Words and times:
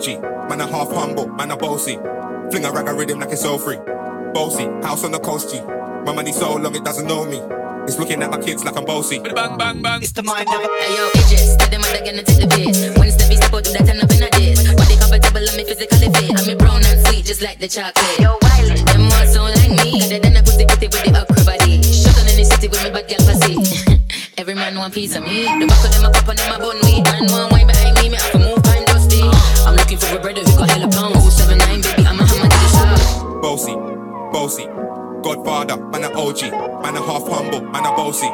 OG, 0.00 0.48
man 0.48 0.60
a 0.62 0.66
half 0.66 0.90
humble, 0.90 1.28
man 1.28 1.50
a 1.50 1.56
bossy. 1.56 1.96
Fling 2.50 2.64
a 2.64 2.72
rag 2.72 2.88
a 2.88 2.94
rhythm 2.94 3.20
like 3.20 3.32
it's 3.32 3.44
all 3.44 3.58
free. 3.58 3.76
Bossy, 4.32 4.64
house 4.80 5.04
on 5.04 5.12
the 5.12 5.18
coast 5.18 5.52
G. 5.52 5.60
My 6.06 6.14
money 6.14 6.32
so 6.32 6.56
long 6.56 6.74
it 6.74 6.84
doesn't 6.84 7.06
know 7.06 7.26
me. 7.26 7.36
It's 7.84 7.98
looking 7.98 8.22
at 8.22 8.30
my 8.30 8.40
kids 8.40 8.64
like 8.64 8.78
I'm 8.78 8.86
bossy. 8.86 9.18
Bang 9.20 9.58
bang 9.58 9.82
bang. 9.82 10.00
It's 10.00 10.12
the 10.12 10.22
mind. 10.22 10.48
Hey 10.48 10.96
yo, 10.96 11.04
Idris, 11.20 11.56
tell 11.56 11.68
them 11.68 11.84
I'm 11.84 12.00
gonna 12.00 12.22
take 12.22 12.40
the 12.40 12.48
piss. 12.48 12.96
When 12.96 13.12
step 13.12 13.28
step 13.28 13.52
out, 13.52 13.64
do 13.64 13.72
that 13.76 13.84
ten 13.84 14.00
up 14.00 14.08
in 14.08 14.24
a 14.24 14.30
days. 14.30 14.64
Body 14.72 14.96
comfortable, 14.96 15.44
and 15.44 15.56
me 15.56 15.64
physically 15.68 16.08
fit. 16.16 16.32
I'm 16.32 16.46
me 16.48 16.54
brown 16.54 16.80
and 16.80 17.00
sweet, 17.04 17.26
just 17.26 17.42
like 17.42 17.60
the 17.60 17.68
chocolate. 17.68 18.16
Yo, 18.16 18.40
Wiley, 18.40 18.80
them 18.80 19.04
all 19.04 19.26
sound 19.28 19.52
like 19.52 19.84
me. 19.84 20.00
Better 20.00 20.16
than 20.16 20.36
a 20.36 20.42
pussy 20.42 20.64
kitty 20.64 20.88
with 20.88 21.04
the 21.04 21.12
upper 21.12 21.44
body. 21.44 21.76
Shut 21.84 22.16
on 22.16 22.24
in 22.24 22.40
the 22.40 22.44
city 22.48 22.72
with 22.72 22.80
me 22.80 22.88
bad 22.88 23.04
girl 23.04 23.20
pussy. 23.28 23.52
Every 24.40 24.56
man 24.56 24.80
want 24.80 24.96
piece 24.96 25.12
of 25.12 25.28
me. 25.28 25.44
The 25.44 25.68
back 25.68 25.84
of 25.84 25.92
them 25.92 26.08
a 26.08 26.10
pop 26.10 26.24
on 26.24 26.36
them 26.40 26.48
a 26.48 26.56
bun 26.56 26.80
me. 26.88 27.04
Man 27.04 27.28
want 27.28 27.52
wine 27.52 27.68
behind 27.68 28.00
me, 28.00 28.08
me 28.08 28.16
have 28.16 28.32
to 28.32 28.38
move 28.40 28.48
kind 28.48 28.59
dusty. 28.59 28.59
I'm 29.66 29.76
looking 29.76 29.98
for 29.98 30.16
a 30.16 30.20
brother 30.20 30.42
who 30.42 30.56
got 30.56 30.70
hella 30.70 30.88
pounds. 30.88 31.36
079, 31.36 31.82
baby, 31.82 32.06
I'm 32.06 32.18
a 32.18 32.24
hammer 32.26 32.48
to 32.48 32.58
the 32.58 32.68
shop. 32.72 33.42
Bossy, 33.42 33.74
bossy. 34.32 34.66
Godfather, 35.22 35.76
man 35.76 36.04
a 36.04 36.08
OG, 36.16 36.50
man 36.82 36.96
a 36.96 37.02
half 37.02 37.28
humble, 37.28 37.60
man 37.60 37.84
a 37.84 37.92
bossy. 37.92 38.30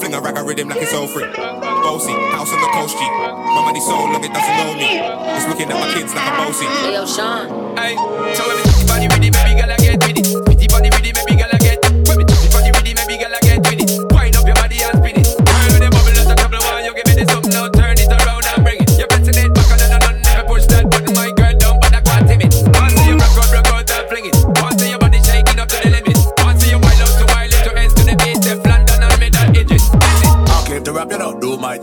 Fling 0.00 0.14
a 0.14 0.20
rag 0.20 0.36
a 0.36 0.42
rhythm 0.42 0.68
like 0.68 0.82
it's 0.82 0.92
all 0.92 1.06
free. 1.06 1.24
Bossy, 1.30 2.12
house 2.34 2.52
on 2.52 2.60
the 2.60 2.66
coast 2.74 2.98
G. 2.98 3.04
My 3.06 3.62
money 3.64 3.80
so 3.80 3.94
long 3.94 4.24
it 4.24 4.32
doesn't 4.32 4.56
know 4.58 4.74
me. 4.74 4.98
It's 5.38 5.46
looking 5.46 5.70
at 5.70 5.78
my 5.78 5.86
kids 5.94 6.12
like 6.12 6.26
I'm 6.26 6.46
bossy. 6.46 6.66
Hey 6.66 6.94
yo, 6.94 7.06
Sean. 7.06 7.76
Hey, 7.76 7.94
so 8.34 8.42
when 8.48 8.56
me 8.56 8.62
titty 8.64 8.86
body 8.86 9.06
with 9.06 9.22
it, 9.22 9.32
baby 9.32 9.60
girl 9.60 9.70
I 9.70 9.76
get 9.76 10.02
with 10.02 10.18
it. 10.18 10.33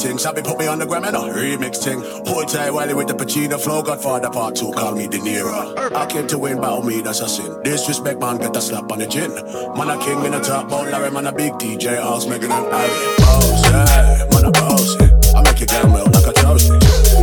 Thing. 0.02 0.18
Sabi 0.18 0.42
put 0.42 0.58
me 0.58 0.68
on 0.68 0.80
the 0.80 0.86
gram, 0.86 1.06
you 1.06 1.12
know, 1.12 1.30
remix 1.30 1.78
thing. 1.84 2.02
Hold 2.26 2.50
tight 2.50 2.72
Wiley 2.72 2.94
with 2.94 3.08
the 3.08 3.14
Pacino 3.14 3.60
flow. 3.60 3.82
Godfather 3.82 4.30
part 4.30 4.56
two, 4.56 4.72
call 4.72 4.96
me 4.96 5.08
De 5.08 5.18
Niro. 5.20 5.94
I 5.96 6.06
came 6.08 6.28
to 6.28 6.38
win, 6.38 6.60
battle 6.60 6.84
me, 6.84 7.02
that's 7.02 7.22
a 7.22 7.30
sin. 7.30 7.62
Disrespect, 7.64 8.20
man, 8.20 8.38
get 8.38 8.56
a 8.56 8.62
slap 8.62 8.92
on 8.92 9.00
the 9.00 9.08
chin. 9.08 9.32
Man, 9.78 9.90
a 9.90 9.98
king 10.04 10.24
in 10.26 10.32
the 10.32 10.40
top, 10.40 10.70
bout 10.70 10.88
Larry, 10.88 11.12
man, 11.12 11.28
a 11.28 11.32
big 11.32 11.54
DJ, 11.54 12.02
House, 12.02 12.28
Megan 12.28 12.52
and 12.52 12.66
Harry. 12.74 13.18
Boss, 13.20 13.64
yeah, 13.66 14.28
man, 14.32 14.46
a 14.46 14.52
boss, 14.52 14.96
yeah. 15.00 15.38
I 15.38 15.44
make 15.44 15.60
you 15.60 15.68
damn 15.68 15.92
well 15.94 16.06
like 16.06 16.28
a 16.28 16.34
toasty. 16.34 16.78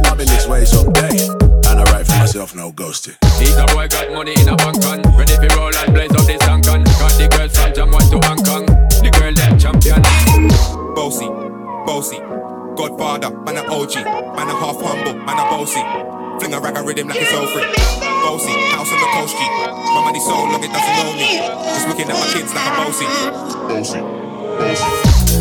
I've 0.07 0.17
been 0.17 0.29
this 0.29 0.47
way 0.47 0.65
someday, 0.65 1.29
and 1.69 1.81
I 1.81 1.85
write 1.91 2.07
for 2.07 2.19
myself, 2.19 2.55
no 2.55 2.73
ghosting. 2.73 3.19
These 3.39 3.57
a 3.57 3.67
boy 3.67 3.89
got 3.89 4.13
money 4.13 4.35
in 4.35 4.49
a 4.49 4.57
bank 4.57 4.85
on 4.87 5.03
Ready 5.17 5.37
for 5.37 5.57
roll 5.57 5.75
and 5.75 5.95
blaze 5.95 6.11
up 6.11 6.27
this 6.27 6.43
Hong 6.43 6.61
Got 6.61 6.83
the 6.83 7.29
girls 7.31 7.57
from 7.57 7.73
Jamaica 7.73 8.11
to 8.11 8.27
Hong 8.27 8.43
Kong 8.43 8.67
The 8.67 9.11
girl 9.15 9.33
them 9.33 9.59
champion 9.59 10.03
Bossy, 10.95 11.29
bossy. 11.87 12.38
Godfather, 12.79 13.31
man 13.43 13.57
a 13.57 13.63
OG, 13.75 14.07
man 14.39 14.47
a 14.47 14.55
half 14.55 14.79
humble, 14.79 15.15
man 15.27 15.35
a 15.35 15.43
bossy. 15.51 15.83
Fling 16.39 16.55
a 16.55 16.61
rag 16.61 16.77
a 16.77 16.83
rhythm 16.87 17.09
like 17.09 17.19
it's 17.19 17.35
all 17.35 17.45
free. 17.49 17.67
Bossy, 18.23 18.55
house 18.71 18.93
on 18.93 19.01
the 19.03 19.09
coast 19.19 19.35
G. 19.35 19.43
My 19.67 20.01
money 20.07 20.21
so 20.21 20.31
long 20.31 20.63
it 20.63 20.71
doesn't 20.71 20.95
know 20.95 21.11
me. 21.19 21.43
It's 21.75 21.89
looking 21.91 22.07
at 22.07 22.15
my 22.15 22.31
kids 22.31 22.55
like 22.55 22.71
I'm 22.71 22.79
bossy. 22.79 23.07
Bossy, 23.67 23.99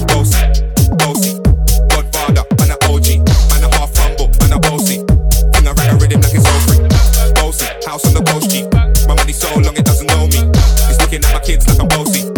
bossy. 0.09 0.41
Bossy. 0.97 1.31
Godfather, 1.93 2.41
man 2.57 2.73
a 2.73 2.77
OG, 2.89 3.21
man 3.53 3.63
a 3.63 3.69
half 3.77 3.93
humble, 3.93 4.33
man 4.41 4.53
a 4.53 4.59
bossy. 4.59 5.05
Fling 5.05 5.67
a 5.69 5.73
rag 5.77 5.93
a 5.93 5.95
rhythm 6.01 6.21
like 6.21 6.33
it's 6.33 6.41
all 6.41 6.61
free. 6.65 6.81
Bossy, 7.37 7.69
house 7.85 8.01
on 8.09 8.17
the 8.17 8.25
coast 8.33 8.49
G. 8.49 8.65
My 9.05 9.13
money 9.13 9.33
so 9.33 9.53
long 9.61 9.77
it 9.77 9.85
doesn't 9.85 10.07
know 10.09 10.25
me. 10.25 10.41
It's 10.89 10.99
looking 10.99 11.21
at 11.23 11.31
my 11.31 11.39
kids 11.45 11.69
like 11.69 11.77
I'm 11.77 11.87
bossy. 11.87 12.36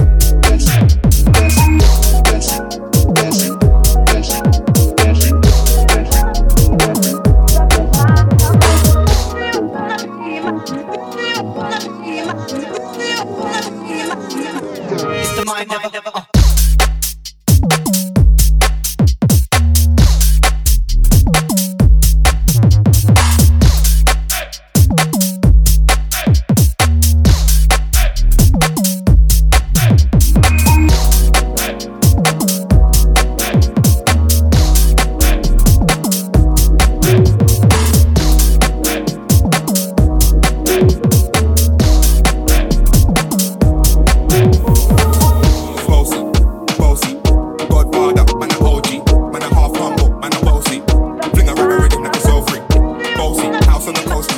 On 53.89 53.95
the 53.95 54.09
coast 54.11 54.29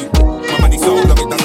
My 0.50 0.62
money 0.62 0.78
so 0.78 0.96
long 0.96 1.20
it 1.20 1.41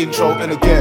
intro 0.00 0.32
and 0.38 0.52
again. 0.52 0.79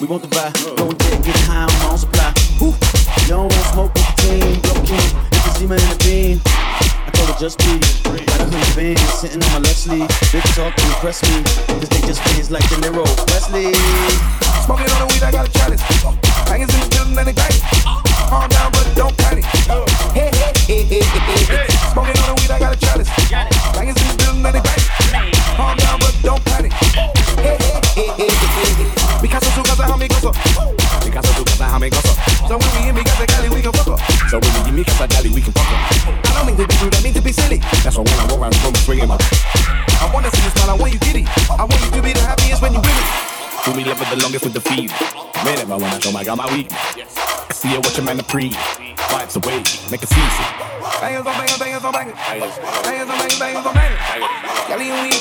We 0.00 0.06
want 0.06 0.22
the 0.22 0.28
buy. 0.28 0.57
free. 48.28 48.50
Vibes 49.08 49.36
away, 49.36 49.64
make 49.90 50.02
it 50.02 50.08
cease. 50.08 50.38
Bangers 51.00 51.26
on 51.26 51.34
bangers, 51.34 51.58
bangers 51.58 51.84
on 51.84 51.92
bangers. 51.92 52.14
Bangers 52.84 53.08
on 53.08 53.18
bangers, 53.18 53.38
bangers 53.38 53.66
on 53.66 53.74
bangers. 53.74 54.00
Y'all 54.68 54.80
ain't 54.80 55.17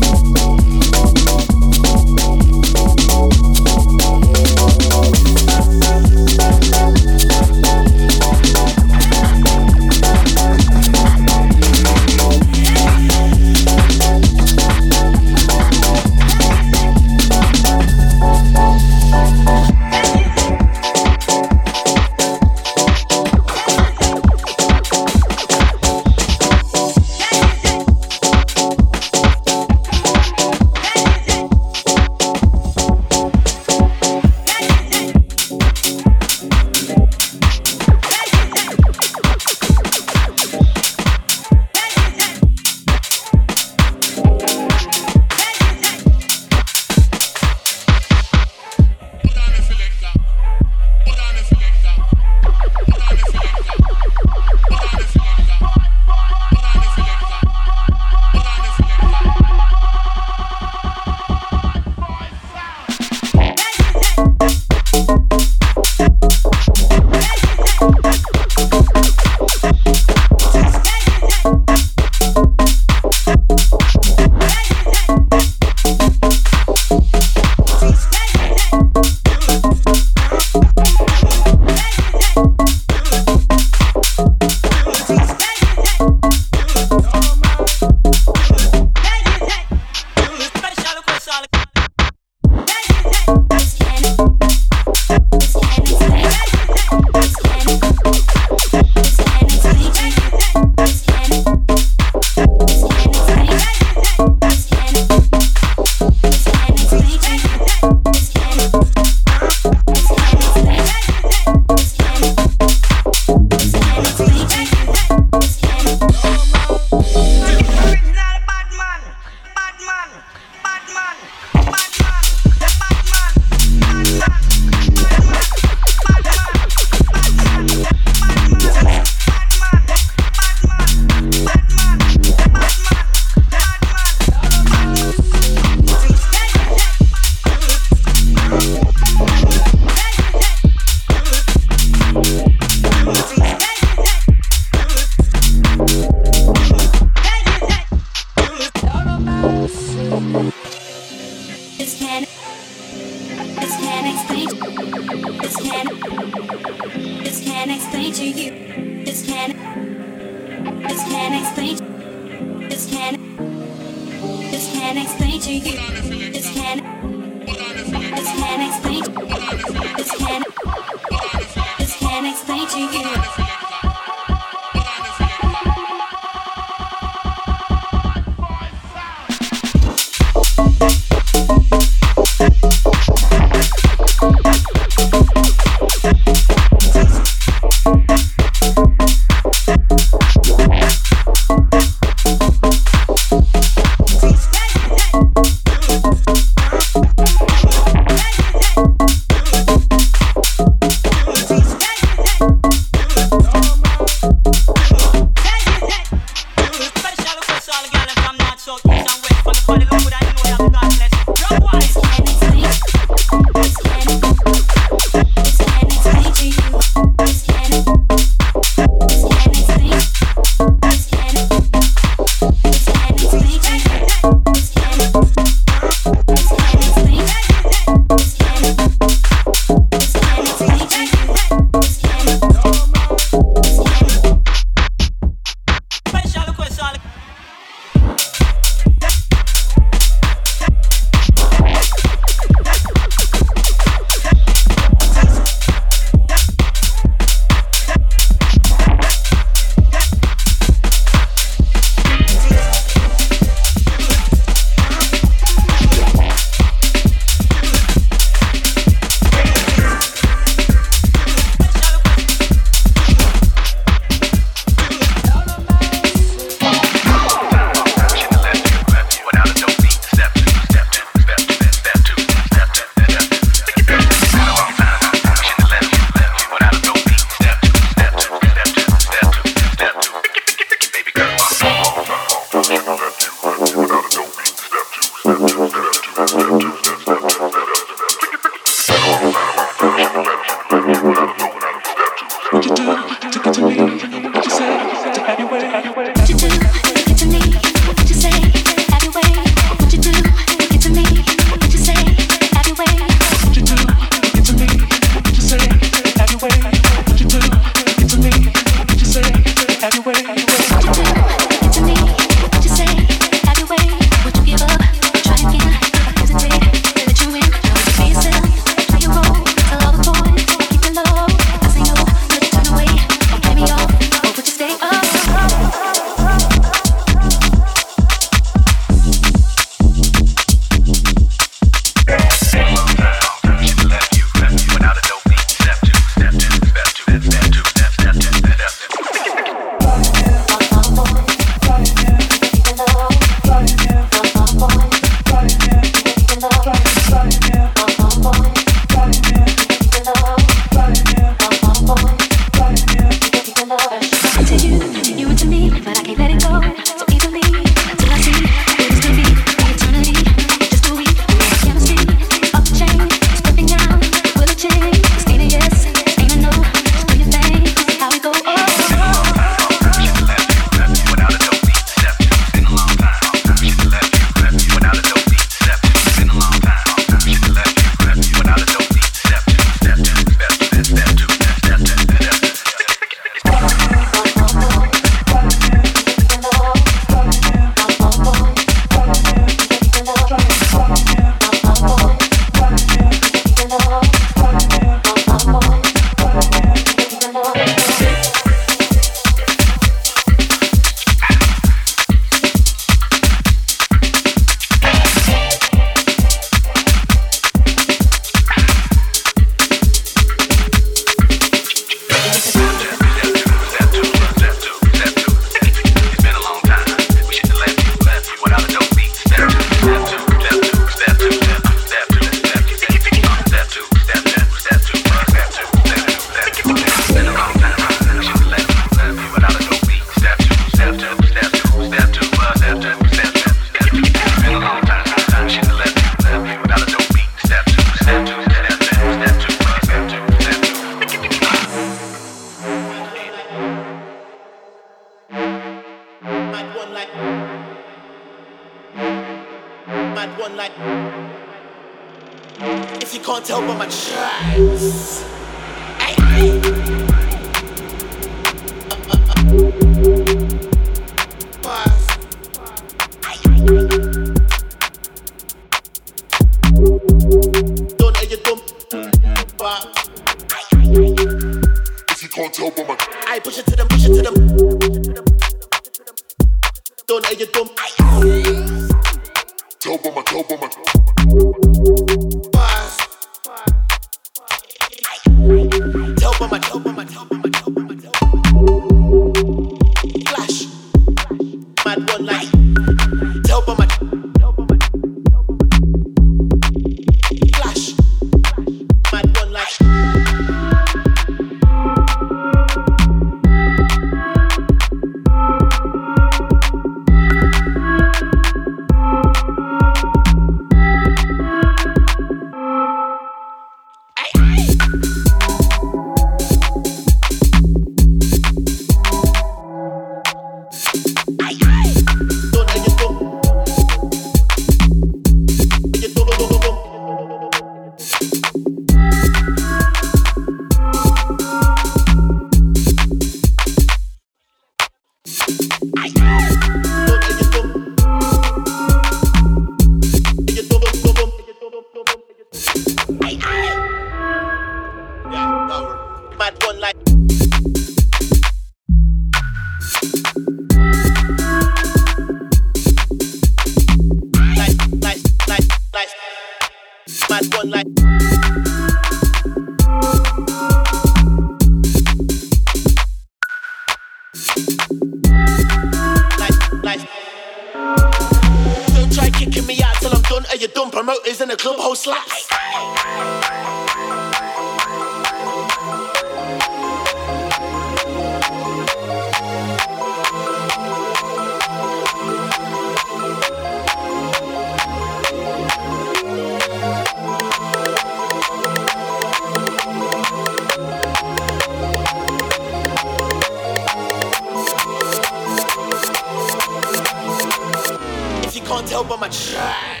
can't 598.81 598.89
tell 598.89 599.03
by 599.03 599.15
my 599.15 599.27
tracks. 599.29 600.00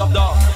up 0.00 0.12
dog. 0.12 0.54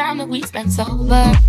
time 0.00 0.16
that 0.16 0.28
we 0.28 0.40
spent 0.40 0.72
sober. 0.72 1.39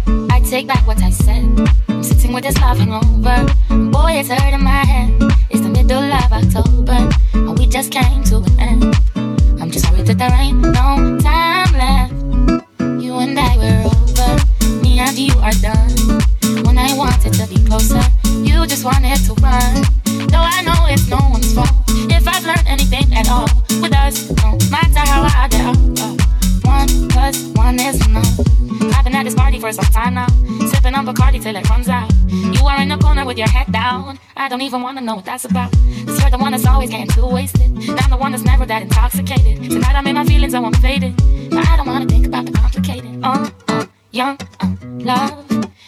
even 34.71 34.83
wanna 34.83 35.01
know 35.01 35.15
what 35.15 35.25
that's 35.25 35.43
about. 35.43 35.69
Cause 35.73 36.21
you're 36.21 36.29
the 36.29 36.37
one 36.37 36.53
that's 36.53 36.65
always 36.65 36.89
getting 36.89 37.07
too 37.07 37.25
wasted. 37.25 37.71
And 37.89 37.99
I'm 37.99 38.09
the 38.09 38.15
one 38.15 38.31
that's 38.31 38.45
never 38.45 38.65
that 38.65 38.81
intoxicated. 38.81 39.69
Tonight 39.69 39.95
I'm 39.95 40.07
in 40.07 40.15
my 40.15 40.23
feelings, 40.23 40.55
oh, 40.55 40.63
I'm 40.63 40.71
faded. 40.75 41.13
But 41.49 41.67
I 41.67 41.75
don't 41.75 41.87
wanna 41.87 42.05
think 42.05 42.25
about 42.25 42.45
the 42.45 42.53
complicated. 42.53 43.19
Uh, 43.21 43.49
uh, 43.67 43.85
young, 44.11 44.37
uh, 44.61 44.75
love. 44.81 45.45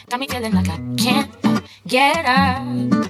Got 0.09 0.19
me 0.19 0.27
feeling 0.27 0.51
like 0.51 0.67
I 0.67 0.77
can't 0.97 1.31
uh, 1.45 1.61
get 1.87 2.25
up. 2.25 3.09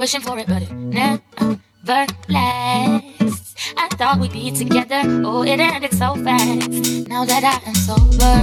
Wishing 0.00 0.20
for 0.20 0.36
it, 0.36 0.48
but 0.48 0.62
it 0.62 0.72
never 0.72 2.06
lasts. 2.28 3.54
I 3.76 3.88
thought 3.92 4.18
we'd 4.18 4.32
be 4.32 4.50
together. 4.50 5.02
Oh, 5.24 5.44
it 5.44 5.60
ended 5.60 5.92
so 5.92 6.16
fast. 6.24 7.06
Now 7.08 7.24
that 7.24 7.44
I 7.44 7.68
am 7.68 7.74
sober, 7.76 8.40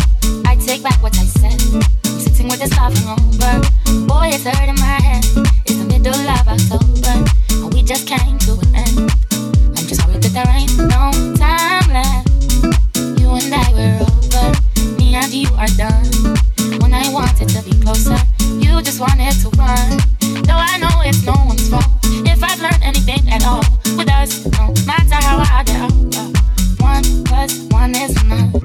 I 0.48 0.56
take 0.56 0.84
back 0.84 1.04
what 1.04 1.18
I 1.20 1.26
said 1.26 2.21
dancing 2.42 2.50
with 2.50 2.60
this 2.60 2.78
life 2.78 2.94
hungover. 2.94 4.08
Boy, 4.08 4.30
it's 4.34 4.44
hurting 4.44 4.76
my 4.76 5.00
head. 5.02 5.24
It's 5.66 5.78
the 5.78 5.86
middle 5.86 6.14
of 6.14 6.48
October, 6.48 7.14
and 7.52 7.74
we 7.74 7.84
just 7.84 8.08
came 8.08 8.38
to 8.40 8.54
an 8.54 8.76
end. 8.76 9.12
I'm 9.78 9.86
just 9.88 10.02
sorry 10.02 10.18
that 10.18 10.32
there 10.34 10.48
ain't 10.50 10.78
no 10.78 11.12
time 11.38 11.88
left. 11.92 12.30
You 13.20 13.30
and 13.32 13.54
I 13.54 13.68
were 13.74 13.98
over, 14.06 14.48
me 14.98 15.16
and 15.16 15.34
you 15.34 15.50
are 15.58 15.72
done. 15.78 16.06
When 16.82 16.94
I 16.94 17.12
wanted 17.12 17.50
to 17.50 17.62
be 17.64 17.80
closer, 17.82 18.18
you 18.60 18.82
just 18.82 19.00
wanted 19.00 19.34
to 19.42 19.50
run. 19.58 20.00
Though 20.44 20.62
I 20.62 20.78
know 20.78 21.02
it's 21.06 21.26
no 21.26 21.34
one's 21.46 21.70
fault. 21.70 21.86
If 22.26 22.44
I've 22.44 22.62
learned 22.62 22.84
anything 22.84 23.30
at 23.30 23.46
all 23.46 23.64
with 23.98 24.10
us, 24.10 24.46
no 24.58 24.74
matter 24.86 25.16
how 25.16 25.44
hard 25.44 25.70
it 25.70 25.82
all. 25.82 25.92
One 26.80 27.04
plus 27.26 27.60
one 27.72 27.96
is 27.96 28.16
enough. 28.24 28.62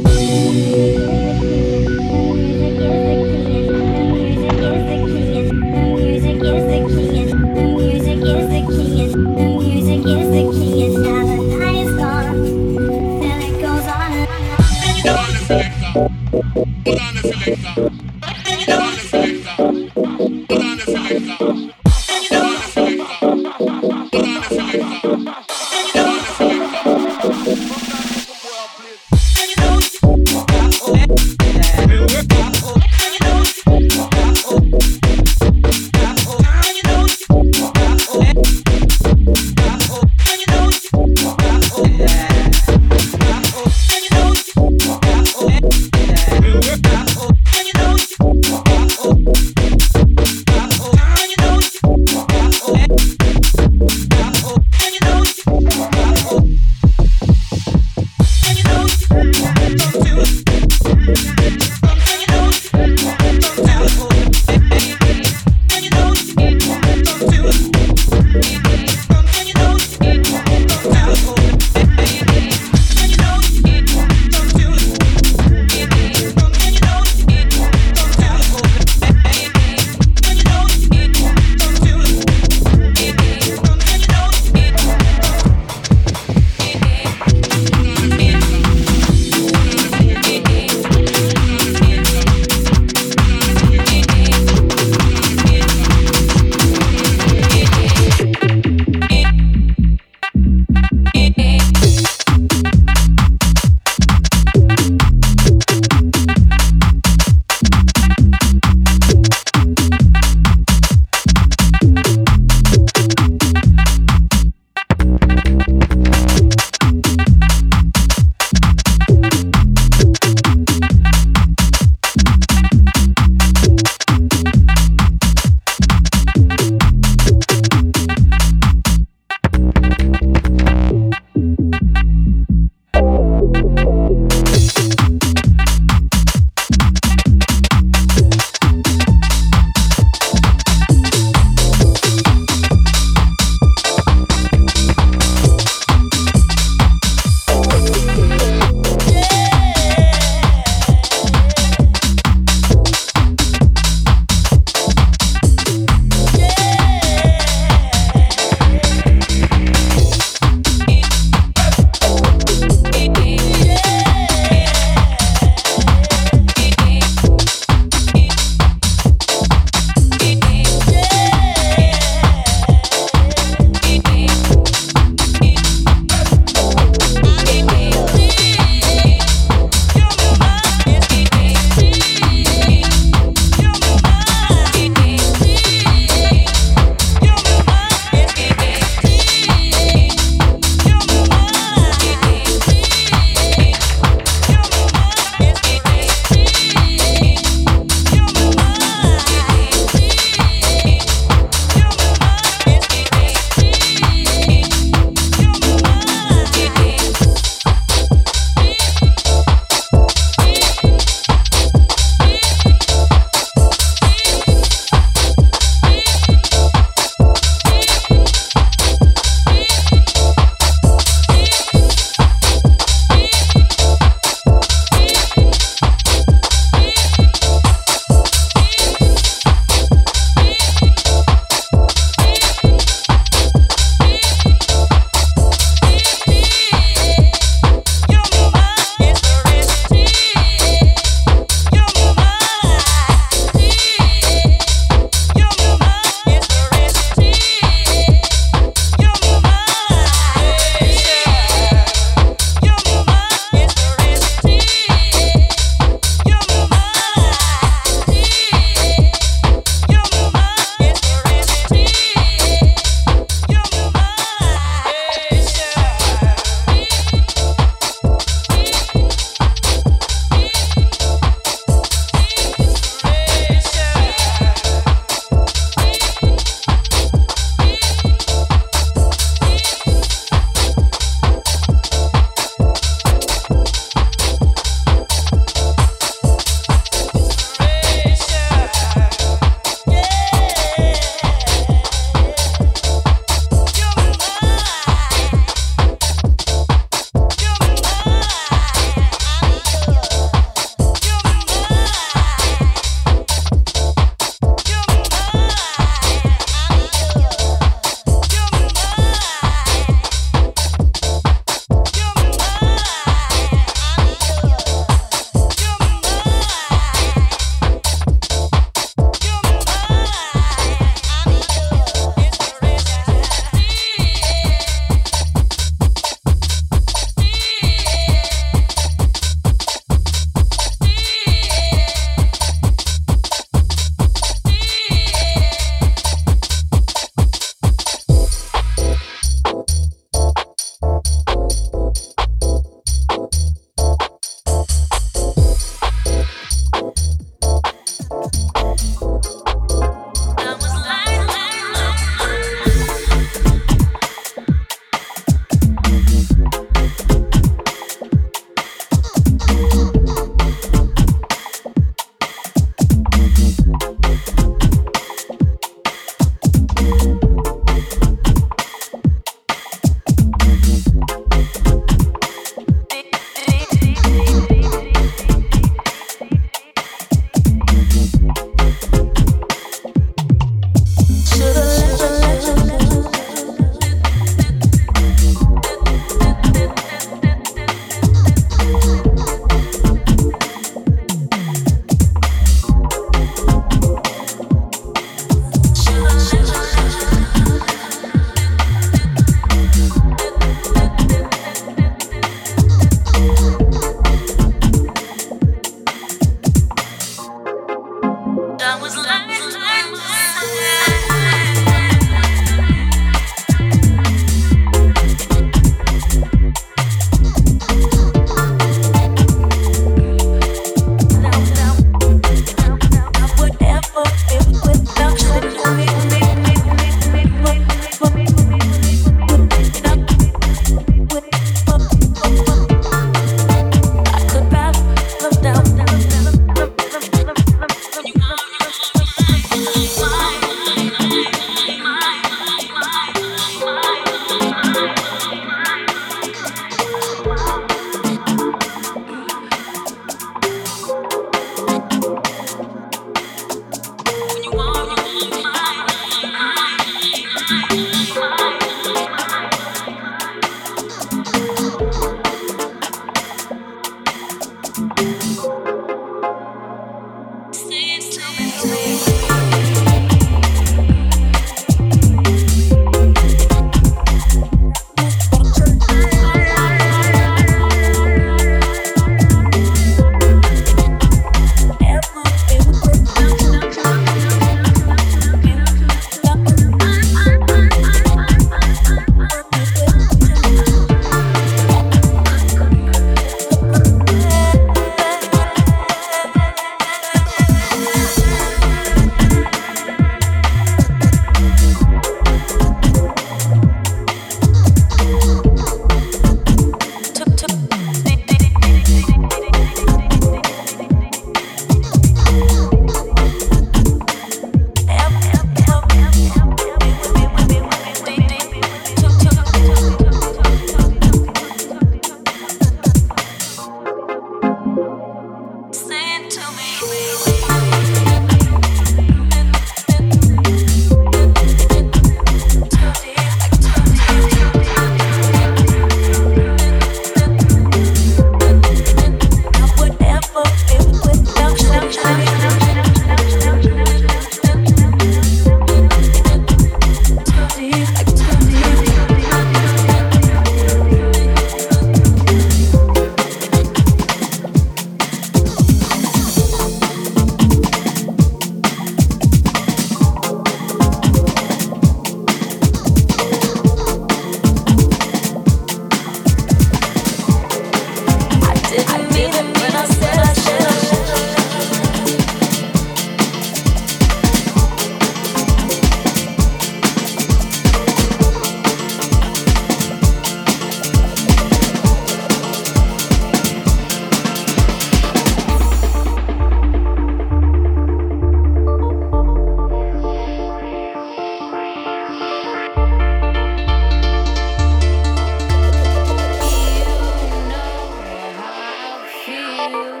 you. 599.71 600.00